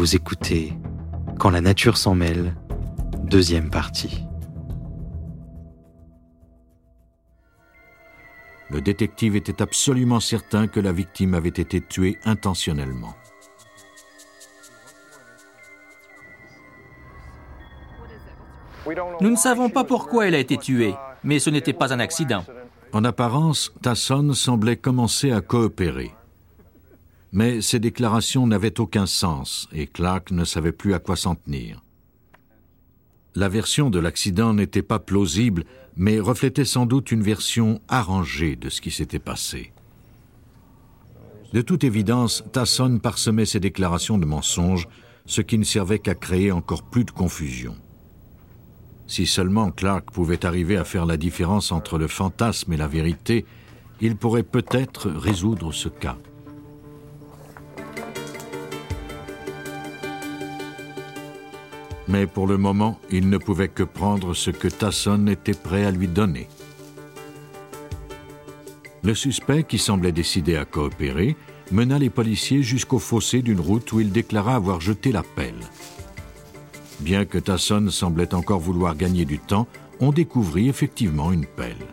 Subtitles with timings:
[0.00, 0.72] Vous écoutez
[1.38, 2.54] Quand la nature s'en mêle,
[3.22, 4.24] deuxième partie.
[8.70, 13.14] Le détective était absolument certain que la victime avait été tuée intentionnellement.
[19.20, 20.94] Nous ne savons pas pourquoi elle a été tuée,
[21.24, 22.42] mais ce n'était pas un accident.
[22.94, 26.14] En apparence, Tasson semblait commencer à coopérer.
[27.32, 31.84] Mais ces déclarations n'avaient aucun sens et Clark ne savait plus à quoi s'en tenir.
[33.36, 35.64] La version de l'accident n'était pas plausible,
[35.96, 39.72] mais reflétait sans doute une version arrangée de ce qui s'était passé.
[41.52, 44.88] De toute évidence, Tasson parsemait ses déclarations de mensonges,
[45.26, 47.76] ce qui ne servait qu'à créer encore plus de confusion.
[49.06, 53.44] Si seulement Clark pouvait arriver à faire la différence entre le fantasme et la vérité,
[54.00, 56.16] il pourrait peut-être résoudre ce cas.
[62.10, 65.92] Mais pour le moment, il ne pouvait que prendre ce que Tasson était prêt à
[65.92, 66.48] lui donner.
[69.04, 71.36] Le suspect, qui semblait décidé à coopérer,
[71.70, 75.60] mena les policiers jusqu'au fossé d'une route où il déclara avoir jeté la pelle.
[76.98, 79.68] Bien que Tasson semblait encore vouloir gagner du temps,
[80.00, 81.86] on découvrit effectivement une pelle.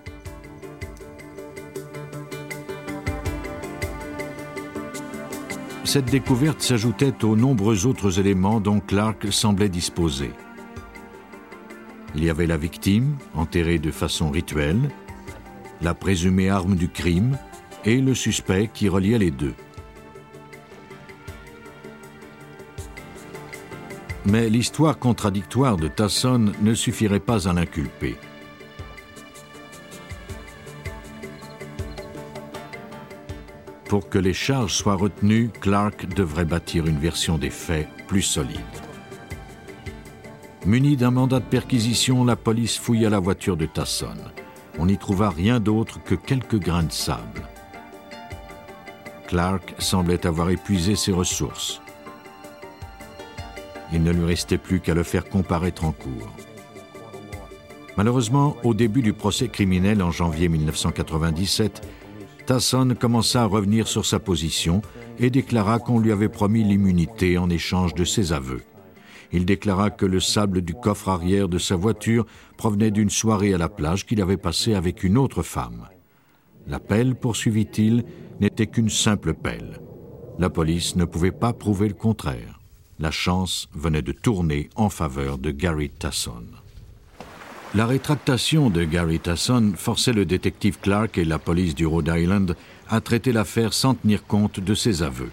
[5.88, 10.34] Cette découverte s'ajoutait aux nombreux autres éléments dont Clark semblait disposer.
[12.14, 14.90] Il y avait la victime, enterrée de façon rituelle,
[15.82, 17.38] la présumée arme du crime
[17.86, 19.54] et le suspect qui reliait les deux.
[24.26, 28.18] Mais l'histoire contradictoire de Tasson ne suffirait pas à l'inculper.
[33.90, 38.60] Pour que les charges soient retenues, Clark devrait bâtir une version des faits plus solide.
[40.66, 44.18] Muni d'un mandat de perquisition, la police fouilla la voiture de Tasson.
[44.78, 47.48] On n'y trouva rien d'autre que quelques grains de sable.
[49.28, 51.82] Clark semblait avoir épuisé ses ressources
[53.94, 56.32] il ne lui restait plus qu'à le faire comparaître en cours.
[57.96, 61.88] Malheureusement, au début du procès criminel en janvier 1997,
[62.48, 64.82] Tasson commença à revenir sur sa position
[65.20, 68.64] et déclara qu'on lui avait promis l'immunité en échange de ses aveux.
[69.32, 72.26] Il déclara que le sable du coffre arrière de sa voiture
[72.58, 75.88] provenait d'une soirée à la plage qu'il avait passée avec une autre femme.
[76.66, 78.04] La pelle, poursuivit-il,
[78.40, 79.80] n'était qu'une simple pelle.
[80.40, 82.58] La police ne pouvait pas prouver le contraire
[83.00, 86.46] la chance venait de tourner en faveur de Gary Tasson.
[87.76, 92.56] La rétractation de Gary Tasson forçait le détective Clark et la police du Rhode Island
[92.88, 95.30] à traiter l'affaire sans tenir compte de ses aveux.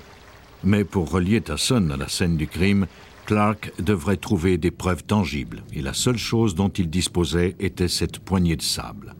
[0.64, 2.86] Mais pour relier Tasson à la scène du crime,
[3.24, 8.18] Clark devrait trouver des preuves tangibles, et la seule chose dont il disposait était cette
[8.18, 9.14] poignée de sable.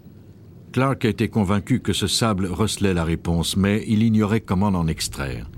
[0.73, 5.49] Clark était convaincu que ce sable recelait la réponse, mais il ignorait comment l'en extraire.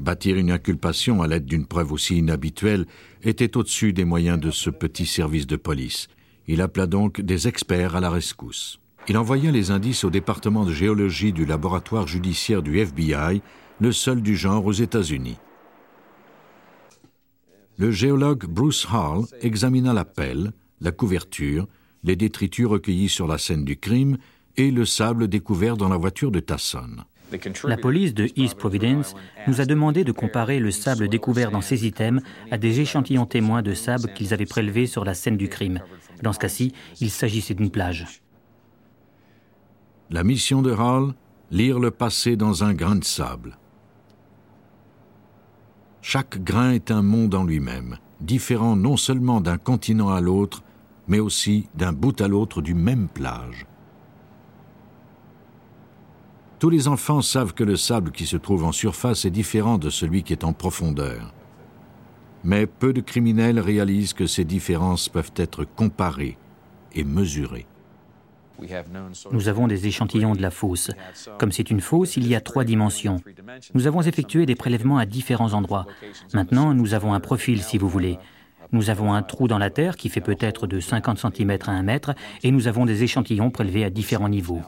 [0.00, 2.86] Bâtir une inculpation à l'aide d'une preuve aussi inhabituelle
[3.22, 6.08] était au-dessus des moyens de ce petit service de police.
[6.48, 8.78] Il appela donc des experts à la rescousse.
[9.08, 13.42] Il envoya les indices au département de géologie du laboratoire judiciaire du FBI,
[13.80, 15.38] le seul du genre aux États-Unis.
[17.78, 21.66] Le géologue Bruce Hall examina la pelle, la couverture,
[22.04, 24.18] les détritus recueillis sur la scène du crime
[24.56, 27.04] et le sable découvert dans la voiture de Tasson.
[27.64, 29.14] La police de East Providence
[29.46, 33.62] nous a demandé de comparer le sable découvert dans ces items à des échantillons témoins
[33.62, 35.80] de sable qu'ils avaient prélevés sur la scène du crime.
[36.22, 38.22] Dans ce cas-ci, il s'agissait d'une plage.
[40.10, 41.14] La mission de Hall,
[41.50, 43.58] lire le passé dans un grain de sable.
[46.00, 50.62] Chaque grain est un monde en lui-même, différent non seulement d'un continent à l'autre,
[51.08, 53.66] mais aussi d'un bout à l'autre du même plage.
[56.58, 59.90] Tous les enfants savent que le sable qui se trouve en surface est différent de
[59.90, 61.34] celui qui est en profondeur.
[62.44, 66.36] Mais peu de criminels réalisent que ces différences peuvent être comparées
[66.94, 67.66] et mesurées.
[69.32, 70.90] Nous avons des échantillons de la fosse.
[71.38, 73.20] Comme c'est une fosse, il y a trois dimensions.
[73.74, 75.86] Nous avons effectué des prélèvements à différents endroits.
[76.32, 78.18] Maintenant, nous avons un profil, si vous voulez.
[78.72, 81.82] Nous avons un trou dans la terre qui fait peut-être de 50 cm à 1
[81.82, 84.62] mètre et nous avons des échantillons prélevés à différents niveaux.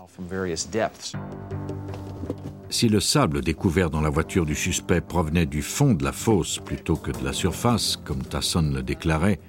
[2.69, 6.59] Si le sable découvert dans la voiture du suspect provenait du fond de la fosse
[6.59, 9.41] plutôt que de la surface, comme Tasson le déclarait,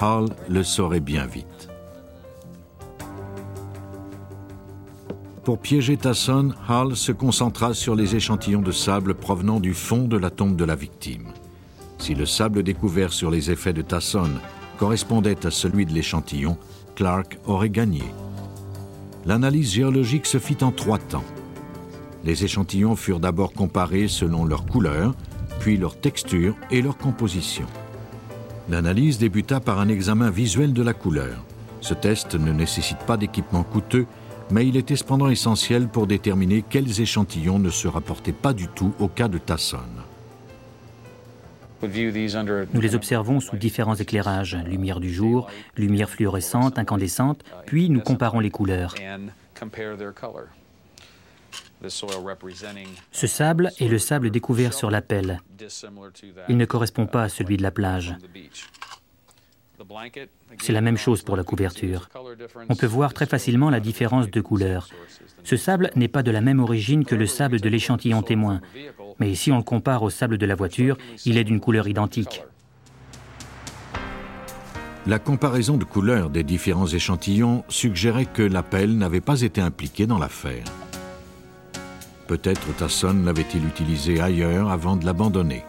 [0.00, 1.68] Hall le saurait bien vite.
[5.42, 10.16] Pour piéger Tasson, Hall se concentra sur les échantillons de sable provenant du fond de
[10.16, 11.32] la tombe de la victime.
[12.10, 14.32] Si le sable découvert sur les effets de Tasson
[14.78, 16.58] correspondait à celui de l'échantillon,
[16.96, 18.02] Clark aurait gagné.
[19.26, 21.22] L'analyse géologique se fit en trois temps.
[22.24, 25.14] Les échantillons furent d'abord comparés selon leur couleur,
[25.60, 27.66] puis leur texture et leur composition.
[28.68, 31.44] L'analyse débuta par un examen visuel de la couleur.
[31.80, 34.06] Ce test ne nécessite pas d'équipement coûteux,
[34.50, 38.94] mais il était cependant essentiel pour déterminer quels échantillons ne se rapportaient pas du tout
[38.98, 39.78] au cas de Tasson.
[41.82, 48.40] Nous les observons sous différents éclairages, lumière du jour, lumière fluorescente, incandescente, puis nous comparons
[48.40, 48.94] les couleurs.
[53.12, 55.40] Ce sable est le sable découvert sur la pelle.
[56.48, 58.14] Il ne correspond pas à celui de la plage.
[60.58, 62.08] C'est la même chose pour la couverture.
[62.68, 64.88] On peut voir très facilement la différence de couleur.
[65.44, 68.60] Ce sable n'est pas de la même origine que le sable de l'échantillon témoin,
[69.18, 72.42] mais si on le compare au sable de la voiture, il est d'une couleur identique.
[75.06, 80.06] La comparaison de couleurs des différents échantillons suggérait que la pelle n'avait pas été impliquée
[80.06, 80.64] dans l'affaire.
[82.26, 85.64] Peut-être Tasson l'avait-il utilisé ailleurs avant de l'abandonner.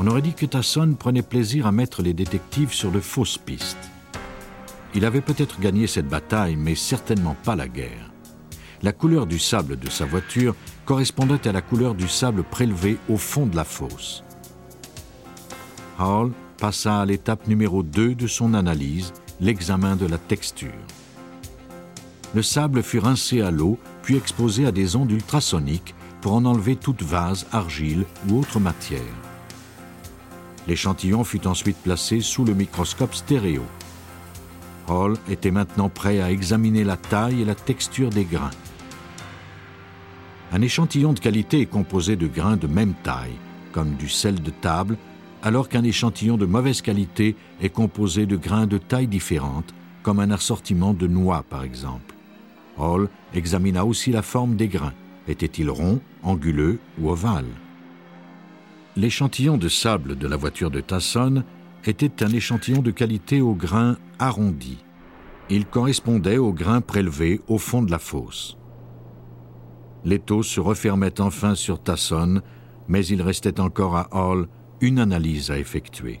[0.00, 3.90] On aurait dit que Tasson prenait plaisir à mettre les détectives sur de fausses pistes.
[4.94, 8.12] Il avait peut-être gagné cette bataille, mais certainement pas la guerre.
[8.82, 10.54] La couleur du sable de sa voiture
[10.84, 14.22] correspondait à la couleur du sable prélevé au fond de la fosse.
[15.98, 20.70] Hall passa à l'étape numéro 2 de son analyse, l'examen de la texture.
[22.34, 26.76] Le sable fut rincé à l'eau puis exposé à des ondes ultrasoniques pour en enlever
[26.76, 29.27] toute vase, argile ou autre matière.
[30.68, 33.62] L'échantillon fut ensuite placé sous le microscope stéréo.
[34.86, 38.50] Hall était maintenant prêt à examiner la taille et la texture des grains.
[40.52, 43.38] Un échantillon de qualité est composé de grains de même taille,
[43.72, 44.98] comme du sel de table,
[45.42, 49.72] alors qu'un échantillon de mauvaise qualité est composé de grains de taille différente,
[50.02, 52.14] comme un assortiment de noix par exemple.
[52.76, 54.94] Hall examina aussi la forme des grains.
[55.28, 57.46] Était-il rond, anguleux ou ovale?
[58.98, 61.44] L'échantillon de sable de la voiture de Tasson
[61.84, 64.78] était un échantillon de qualité au grain arrondi.
[65.48, 68.58] Il correspondait au grain prélevé au fond de la fosse.
[70.04, 72.42] L'étau se refermait enfin sur Tasson,
[72.88, 74.48] mais il restait encore à Hall
[74.80, 76.20] une analyse à effectuer.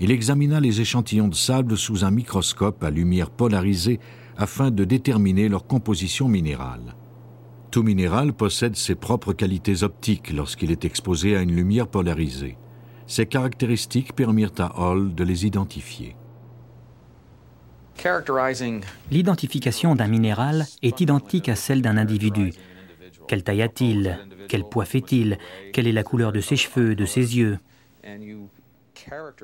[0.00, 4.00] Il examina les échantillons de sable sous un microscope à lumière polarisée
[4.38, 6.94] afin de déterminer leur composition minérale.
[7.74, 12.56] Tout minéral possède ses propres qualités optiques lorsqu'il est exposé à une lumière polarisée.
[13.08, 16.14] Ces caractéristiques permirent à Hall de les identifier.
[19.10, 22.52] L'identification d'un minéral est identique à celle d'un individu.
[23.26, 24.20] Quelle taille a-t-il?
[24.48, 25.36] Quel poids fait-il?
[25.72, 27.58] Quelle est la couleur de ses cheveux, de ses yeux?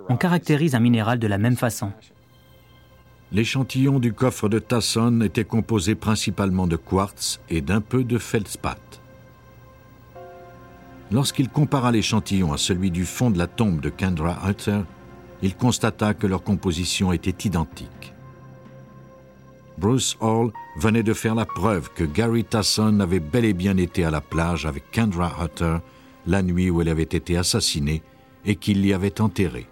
[0.09, 1.91] On caractérise un minéral de la même façon.
[3.33, 9.01] L'échantillon du coffre de Tasson était composé principalement de quartz et d'un peu de feldspath.
[11.13, 14.81] Lorsqu'il compara l'échantillon à celui du fond de la tombe de Kendra Hutter,
[15.43, 18.13] il constata que leur composition était identique.
[19.79, 24.05] Bruce Hall venait de faire la preuve que Gary Tasson avait bel et bien été
[24.05, 25.77] à la plage avec Kendra Hutter
[26.27, 28.03] la nuit où elle avait été assassinée
[28.45, 29.70] et qu'il l'y avait enterrée.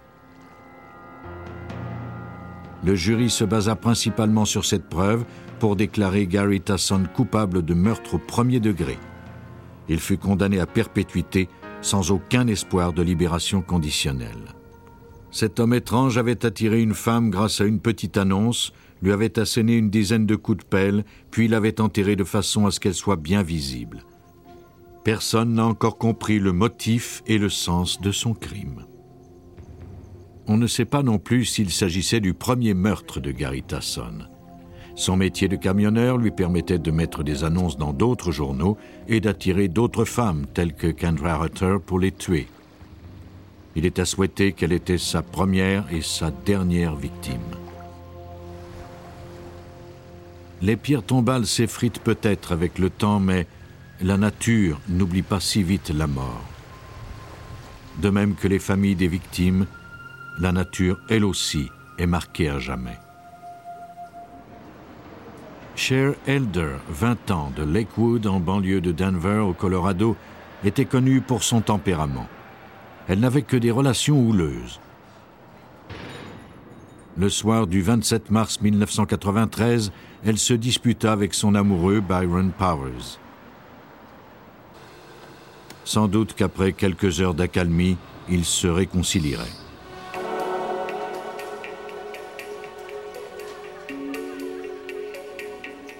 [2.83, 5.25] Le jury se basa principalement sur cette preuve
[5.59, 8.97] pour déclarer Gary Tasson coupable de meurtre au premier degré.
[9.89, 11.49] Il fut condamné à perpétuité
[11.81, 14.55] sans aucun espoir de libération conditionnelle.
[15.31, 19.77] Cet homme étrange avait attiré une femme grâce à une petite annonce, lui avait asséné
[19.77, 23.15] une dizaine de coups de pelle, puis l'avait enterrée de façon à ce qu'elle soit
[23.15, 24.03] bien visible.
[25.03, 28.85] Personne n'a encore compris le motif et le sens de son crime.
[30.51, 34.25] On ne sait pas non plus s'il s'agissait du premier meurtre de Gary Tasson.
[34.95, 38.75] Son métier de camionneur lui permettait de mettre des annonces dans d'autres journaux
[39.07, 42.47] et d'attirer d'autres femmes telles que Kendra Hutter pour les tuer.
[43.75, 47.37] Il est à souhaiter qu'elle était sa première et sa dernière victime.
[50.63, 53.45] Les pierres tombales s'effritent peut-être avec le temps, mais
[54.01, 56.43] la nature n'oublie pas si vite la mort.
[58.01, 59.67] De même que les familles des victimes,
[60.39, 62.97] la nature, elle aussi, est marquée à jamais.
[65.75, 70.15] Cher Elder, 20 ans, de Lakewood, en banlieue de Denver, au Colorado,
[70.63, 72.27] était connue pour son tempérament.
[73.07, 74.79] Elle n'avait que des relations houleuses.
[77.17, 79.91] Le soir du 27 mars 1993,
[80.25, 83.19] elle se disputa avec son amoureux Byron Powers.
[85.83, 87.97] Sans doute qu'après quelques heures d'accalmie,
[88.29, 89.68] ils se réconcilieraient.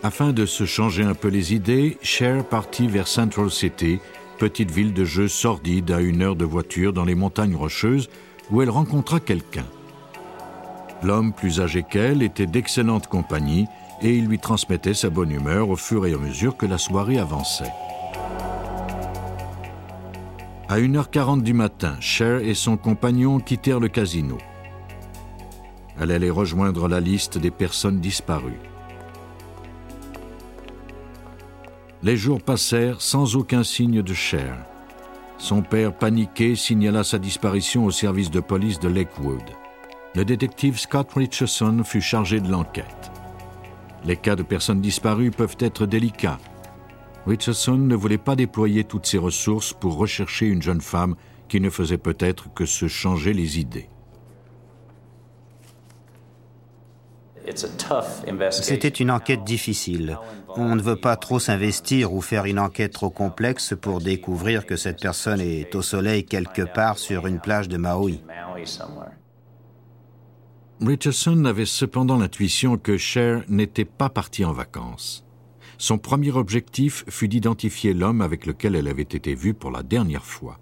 [0.01, 3.99] Afin de se changer un peu les idées, Cher partit vers Central City,
[4.37, 8.09] petite ville de jeu sordide à une heure de voiture dans les montagnes rocheuses,
[8.49, 9.65] où elle rencontra quelqu'un.
[11.03, 13.67] L'homme plus âgé qu'elle était d'excellente compagnie
[14.01, 17.19] et il lui transmettait sa bonne humeur au fur et à mesure que la soirée
[17.19, 17.73] avançait.
[20.69, 24.37] À 1h40 du matin, Cher et son compagnon quittèrent le casino.
[25.99, 28.61] Elle allait rejoindre la liste des personnes disparues.
[32.01, 34.55] Les jours passèrent sans aucun signe de Cher.
[35.37, 39.43] Son père, paniqué, signala sa disparition au service de police de Lakewood.
[40.15, 43.11] Le détective Scott Richardson fut chargé de l'enquête.
[44.05, 46.39] Les cas de personnes disparues peuvent être délicats.
[47.27, 51.15] Richardson ne voulait pas déployer toutes ses ressources pour rechercher une jeune femme
[51.49, 53.89] qui ne faisait peut-être que se changer les idées.
[58.51, 60.17] C'était une enquête difficile.
[60.55, 64.75] On ne veut pas trop s'investir ou faire une enquête trop complexe pour découvrir que
[64.75, 68.21] cette personne est au soleil quelque part sur une plage de Maui.
[70.81, 75.25] Richardson avait cependant l'intuition que Cher n'était pas partie en vacances.
[75.77, 80.25] Son premier objectif fut d'identifier l'homme avec lequel elle avait été vue pour la dernière
[80.25, 80.59] fois.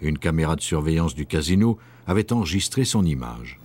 [0.00, 3.60] Une caméra de surveillance du casino avait enregistré son image.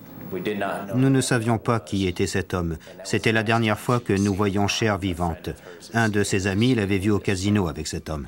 [0.95, 2.77] Nous ne savions pas qui était cet homme.
[3.03, 5.49] C'était la dernière fois que nous voyions Cher vivante.
[5.93, 8.27] Un de ses amis l'avait vu au casino avec cet homme.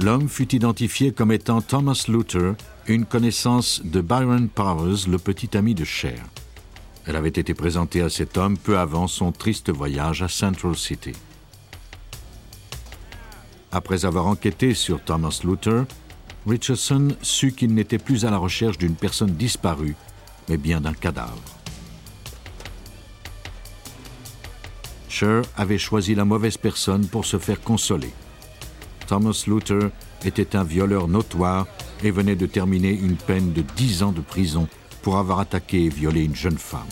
[0.00, 2.54] L'homme fut identifié comme étant Thomas Luther,
[2.86, 6.20] une connaissance de Byron Powers, le petit ami de Cher.
[7.04, 11.12] Elle avait été présentée à cet homme peu avant son triste voyage à Central City.
[13.72, 15.84] Après avoir enquêté sur Thomas Luther,
[16.48, 19.96] Richardson sut qu'il n'était plus à la recherche d'une personne disparue,
[20.48, 21.42] mais bien d'un cadavre.
[25.08, 28.12] Cher avait choisi la mauvaise personne pour se faire consoler.
[29.06, 29.90] Thomas Luther
[30.24, 31.66] était un violeur notoire
[32.02, 34.68] et venait de terminer une peine de dix ans de prison
[35.02, 36.86] pour avoir attaqué et violé une jeune femme.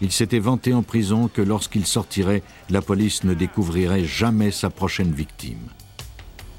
[0.00, 5.12] Il s'était vanté en prison que lorsqu'il sortirait, la police ne découvrirait jamais sa prochaine
[5.12, 5.68] victime.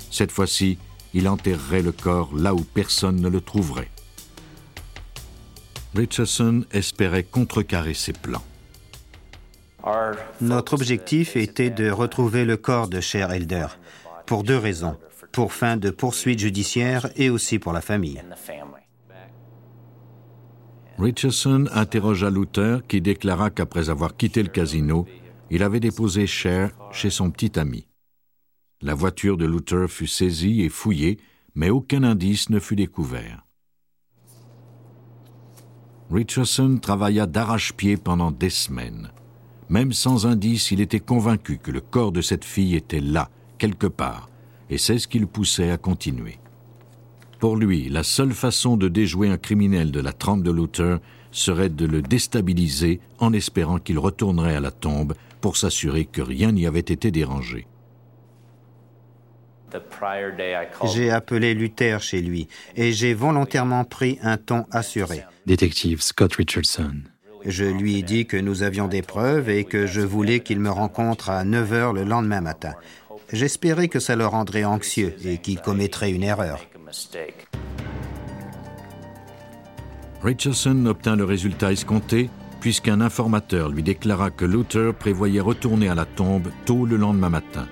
[0.10, 0.78] Cette fois-ci,
[1.14, 3.90] il enterrerait le corps là où personne ne le trouverait.
[5.96, 8.44] Richardson espérait contrecarrer ses plans.
[10.42, 13.68] Notre objectif était de retrouver le corps de Cher Elder,
[14.26, 14.98] pour deux raisons,
[15.32, 18.22] pour fin de poursuite judiciaire et aussi pour la famille.
[20.98, 25.06] Richardson interrogea Luther qui déclara qu'après avoir quitté le casino,
[25.50, 27.86] il avait déposé Cher chez son petit ami.
[28.84, 31.18] La voiture de Luther fut saisie et fouillée,
[31.56, 33.46] mais aucun indice ne fut découvert.
[36.12, 39.12] Richardson travailla d'arrache-pied pendant des semaines.
[39.70, 43.88] Même sans indice, il était convaincu que le corps de cette fille était là, quelque
[43.88, 44.30] part,
[44.70, 46.40] et c'est ce qui le poussait à continuer.
[47.40, 50.98] Pour lui, la seule façon de déjouer un criminel de la trempe de Luther
[51.32, 56.52] serait de le déstabiliser en espérant qu'il retournerait à la tombe pour s'assurer que rien
[56.52, 57.66] n'y avait été dérangé.
[60.86, 65.24] J'ai appelé Luther chez lui et j'ai volontairement pris un ton assuré.
[65.46, 67.02] Détective Scott Richardson.
[67.46, 70.70] Je lui ai dit que nous avions des preuves et que je voulais qu'il me
[70.70, 72.74] rencontre à 9 heures le lendemain matin.
[73.32, 76.60] J'espérais que ça le rendrait anxieux et qu'il commettrait une erreur.
[80.22, 82.30] Richardson obtint le résultat escompté
[82.62, 87.68] puisqu'un informateur lui déclara que Luther prévoyait retourner à la tombe tôt le lendemain matin.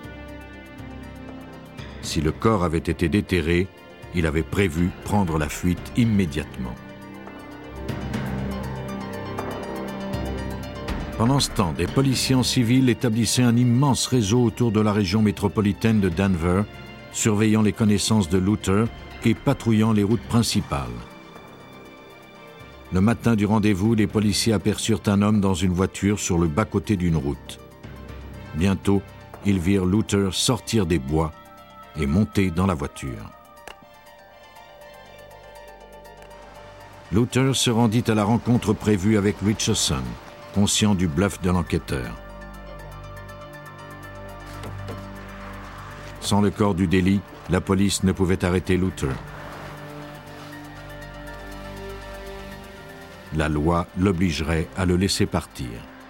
[2.01, 3.67] Si le corps avait été déterré,
[4.15, 6.75] il avait prévu prendre la fuite immédiatement.
[11.17, 15.22] Pendant ce temps, des policiers en civil établissaient un immense réseau autour de la région
[15.22, 16.63] métropolitaine de Denver,
[17.12, 18.88] surveillant les connaissances de Luther
[19.24, 20.89] et patrouillant les routes principales.
[22.91, 26.98] Le matin du rendez-vous, les policiers aperçurent un homme dans une voiture sur le bas-côté
[26.98, 27.60] d'une route.
[28.55, 29.01] Bientôt,
[29.46, 31.31] ils virent Luther sortir des bois
[31.98, 33.29] et monter dans la voiture.
[37.12, 40.03] Luther se rendit à la rencontre prévue avec Richardson,
[40.55, 42.15] conscient du bluff de l'enquêteur.
[46.21, 47.19] Sans le corps du délit,
[47.50, 49.13] la police ne pouvait arrêter Luther.
[53.36, 56.00] La loi l'obligerait à le laisser partir.「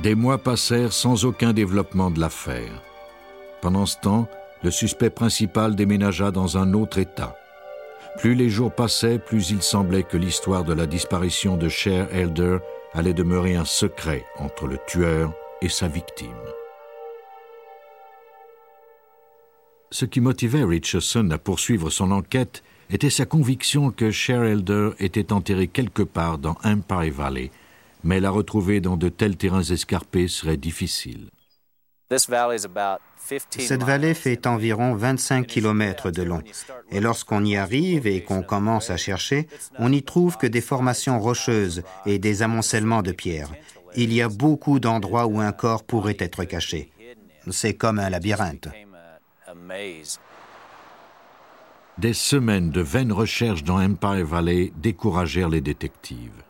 [0.00, 2.82] Des mois passèrent sans aucun développement de l'affaire.
[3.62, 4.28] Pendant ce temps,
[4.62, 7.36] le suspect principal déménagea dans un autre État.
[8.18, 12.58] Plus les jours passaient, plus il semblait que l'histoire de la disparition de Cher Elder
[12.92, 16.28] allait demeurer un secret entre le tueur et sa victime.
[19.90, 25.32] Ce qui motivait Richardson à poursuivre son enquête était sa conviction que Cher Elder était
[25.32, 27.50] enterré quelque part dans Empire Valley,
[28.04, 31.30] mais la retrouver dans de tels terrains escarpés serait difficile.
[33.58, 36.42] Cette vallée fait environ 25 km de long.
[36.90, 39.48] Et lorsqu'on y arrive et qu'on commence à chercher,
[39.78, 43.50] on n'y trouve que des formations rocheuses et des amoncellements de pierres.
[43.96, 46.92] Il y a beaucoup d'endroits où un corps pourrait être caché.
[47.50, 48.68] C'est comme un labyrinthe.
[51.98, 56.42] Des semaines de vaines recherches dans Empire Valley découragèrent les détectives.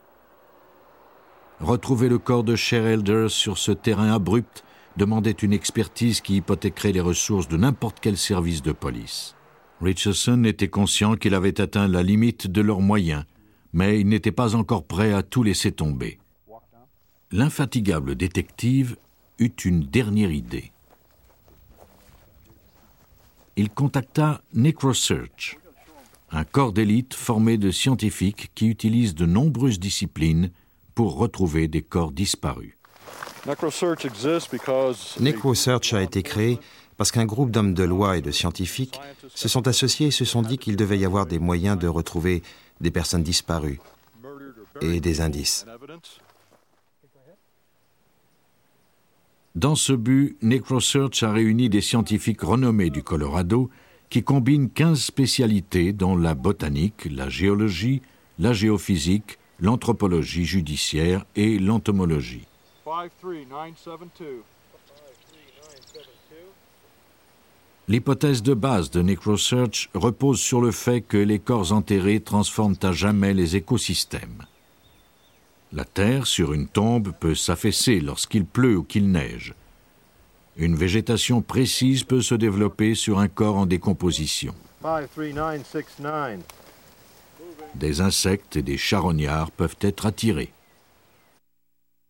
[1.61, 4.63] Retrouver le corps de Cher Elder sur ce terrain abrupt
[4.99, 9.35] demandait une expertise qui hypothéquerait les ressources de n'importe quel service de police.
[9.81, 13.25] Richardson était conscient qu'il avait atteint la limite de leurs moyens,
[13.73, 16.19] mais il n'était pas encore prêt à tout laisser tomber.
[17.33, 18.97] L'infatigable détective
[19.39, 20.73] eut une dernière idée.
[23.57, 25.59] Il contacta NecroSearch,
[26.31, 30.51] un corps d'élite formé de scientifiques qui utilisent de nombreuses disciplines
[30.97, 32.73] pour retrouver des corps disparus.
[35.21, 36.59] NecroSearch a été créé
[36.97, 38.99] parce qu'un groupe d'hommes de loi et de scientifiques
[39.35, 42.43] se sont associés et se sont dit qu'il devait y avoir des moyens de retrouver
[42.81, 43.79] des personnes disparues
[44.81, 45.67] et des indices.
[49.55, 53.71] Dans ce but, NecroSearch a réuni des scientifiques renommés du Colorado
[54.09, 58.00] qui combinent 15 spécialités dont la botanique, la géologie,
[58.38, 62.47] la géophysique, l'anthropologie judiciaire et l'entomologie.
[67.89, 72.93] L'hypothèse de base de NecroSearch repose sur le fait que les corps enterrés transforment à
[72.93, 74.43] jamais les écosystèmes.
[75.73, 79.54] La terre sur une tombe peut s'affaisser lorsqu'il pleut ou qu'il neige.
[80.57, 84.54] Une végétation précise peut se développer sur un corps en décomposition.
[87.78, 90.52] Des insectes et des charognards peuvent être attirés.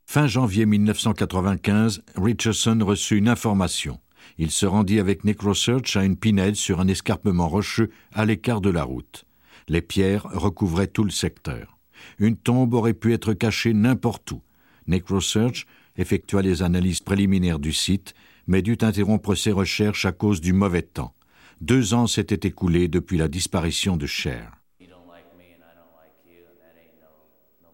[0.09, 3.99] Fin janvier 1995, Richardson reçut une information.
[4.39, 8.71] Il se rendit avec NecroSearch à une pinède sur un escarpement rocheux à l'écart de
[8.71, 9.25] la route.
[9.67, 11.79] Les pierres recouvraient tout le secteur.
[12.21, 14.43] Une tombe aurait pu être cachée n'importe où.
[14.87, 18.15] NecroSearch effectua les analyses préliminaires du site,
[18.47, 21.15] mais dut interrompre ses recherches à cause du mauvais temps.
[21.61, 24.53] Deux ans s'étaient écoulés depuis la disparition de Cher.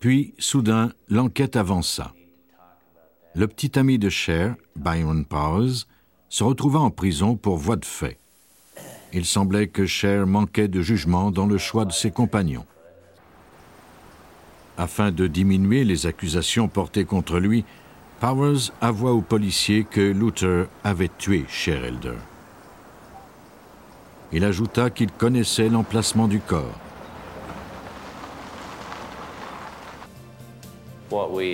[0.03, 2.12] Puis, soudain, l'enquête avança
[3.35, 5.87] le petit ami de Cher, Byron Powers,
[6.29, 8.19] se retrouva en prison pour voie de fait.
[9.15, 12.67] Il semblait que Cher manquait de jugement dans le choix de ses compagnons.
[14.77, 17.65] Afin de diminuer les accusations portées contre lui,
[18.21, 22.19] Powers avoua aux policiers que Luther avait tué Cher Elder.
[24.31, 26.82] Il ajouta qu'il connaissait l'emplacement du corps.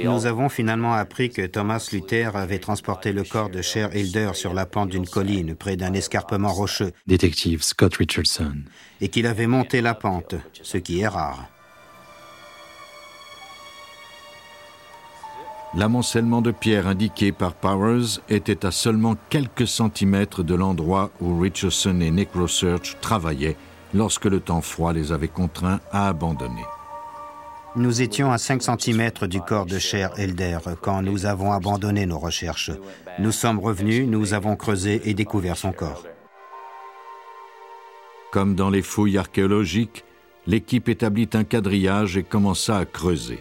[0.05, 4.55] Nous avons finalement appris que Thomas Luther avait transporté le corps de Cher Hilder sur
[4.55, 6.93] la pente d'une colline près d'un escarpement rocheux.
[7.07, 8.57] Détective Scott Richardson.
[9.01, 11.49] Et qu'il avait monté la pente, ce qui est rare.
[15.75, 22.01] L'amoncellement de pierres indiqué par Powers était à seulement quelques centimètres de l'endroit où Richardson
[22.01, 23.57] et NecroSearch travaillaient
[23.93, 26.65] lorsque le temps froid les avait contraints à abandonner.
[27.79, 32.19] Nous étions à 5 cm du corps de Cher Elder quand nous avons abandonné nos
[32.19, 32.73] recherches.
[33.21, 36.03] Nous sommes revenus, nous avons creusé et découvert son corps.
[38.33, 40.05] Comme dans les fouilles archéologiques,
[40.49, 43.39] l'équipe établit un quadrillage et commença à creuser.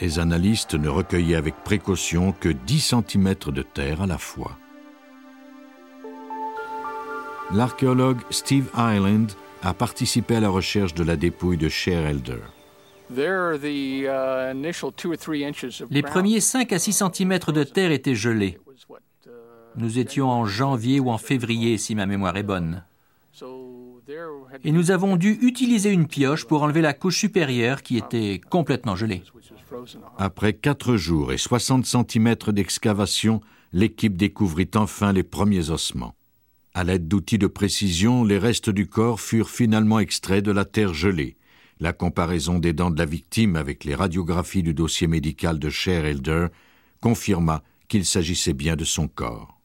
[0.00, 4.56] Les analystes ne recueillaient avec précaution que 10 cm de terre à la fois.
[7.52, 9.32] L'archéologue Steve Island
[9.64, 12.42] a participé à la recherche de la dépouille de Cher Elder.
[13.10, 13.56] Uh,
[15.90, 18.58] Les premiers 5 à 6 cm de terre étaient gelés.
[18.68, 19.30] Uh,
[19.76, 22.82] nous étions en janvier ou en février, si ma mémoire est bonne.
[24.64, 28.96] Et nous avons dû utiliser une pioche pour enlever la couche supérieure qui était complètement
[28.96, 29.22] gelée.
[30.18, 33.40] Après quatre jours et 60 cm d'excavation,
[33.72, 36.14] l'équipe découvrit enfin les premiers ossements.
[36.74, 40.94] À l'aide d'outils de précision, les restes du corps furent finalement extraits de la terre
[40.94, 41.36] gelée.
[41.78, 46.06] La comparaison des dents de la victime avec les radiographies du dossier médical de Cher
[46.06, 46.46] Elder
[47.00, 49.60] confirma qu'il s'agissait bien de son corps.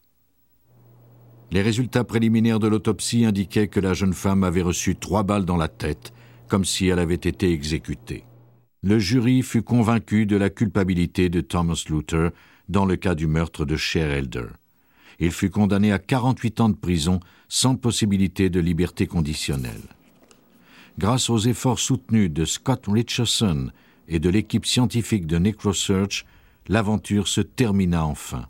[1.50, 5.56] Les résultats préliminaires de l'autopsie indiquaient que la jeune femme avait reçu trois balles dans
[5.56, 6.12] la tête,
[6.48, 8.24] comme si elle avait été exécutée.
[8.82, 12.30] Le jury fut convaincu de la culpabilité de Thomas Luther
[12.68, 14.48] dans le cas du meurtre de Cher Elder.
[15.18, 19.82] Il fut condamné à 48 ans de prison sans possibilité de liberté conditionnelle.
[20.98, 23.70] Grâce aux efforts soutenus de Scott Richardson
[24.08, 26.26] et de l'équipe scientifique de Necrosearch,
[26.68, 28.46] l'aventure se termina enfin.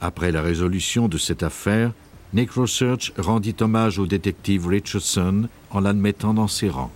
[0.00, 1.92] Après la résolution de cette affaire,
[2.32, 6.92] Necrosearch rendit hommage au détective Richardson en l'admettant dans ses rangs.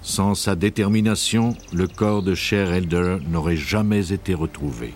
[0.00, 4.94] Sans sa détermination, le corps de Cher Elder n'aurait jamais été retrouvé.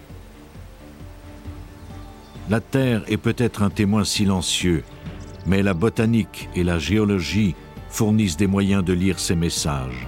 [2.48, 4.84] La Terre est peut-être un témoin silencieux,
[5.48, 7.54] mais la botanique et la géologie
[7.88, 10.06] fournissent des moyens de lire ces messages.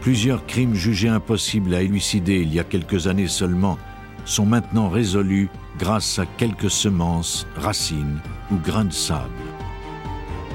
[0.00, 3.78] Plusieurs crimes jugés impossibles à élucider il y a quelques années seulement
[4.24, 5.48] sont maintenant résolus
[5.78, 8.20] grâce à quelques semences, racines
[8.50, 9.30] ou grains de sable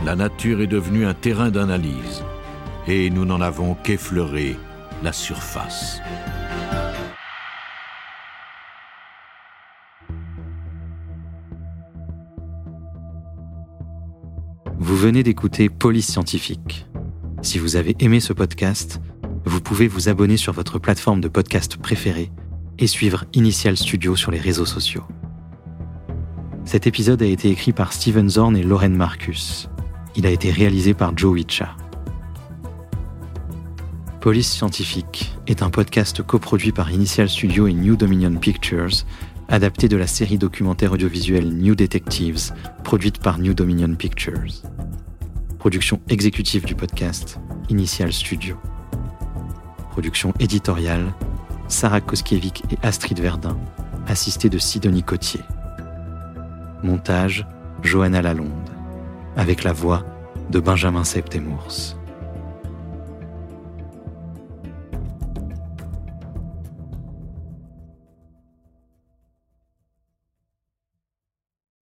[0.05, 2.23] la nature est devenue un terrain d'analyse
[2.87, 4.57] et nous n'en avons qu'effleuré
[5.01, 6.01] la surface.
[14.93, 16.85] Vous venez d'écouter Police Scientifique.
[17.41, 19.01] Si vous avez aimé ce podcast,
[19.43, 22.31] vous pouvez vous abonner sur votre plateforme de podcast préférée
[22.77, 25.01] et suivre Initial Studio sur les réseaux sociaux.
[26.63, 29.67] Cet épisode a été écrit par Steven Zorn et Lauren Marcus.
[30.15, 31.75] Il a été réalisé par Joe Witcha.
[34.21, 39.05] Police Scientifique est un podcast coproduit par Initial Studio et New Dominion Pictures,
[39.53, 44.63] adapté de la série documentaire audiovisuelle New Detectives, produite par New Dominion Pictures.
[45.59, 47.39] Production exécutive du podcast,
[47.69, 48.57] Initial Studio.
[49.91, 51.13] Production éditoriale,
[51.67, 53.55] Sarah Koskiewicz et Astrid Verdun,
[54.07, 55.41] assistée de Sidonie Cotier.
[56.81, 57.45] Montage,
[57.83, 58.49] Johanna Lalonde
[59.35, 60.03] avec la voix
[60.49, 61.95] de Benjamin Septemours.